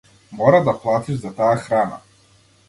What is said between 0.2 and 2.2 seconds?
Мора да платиш за таа храна.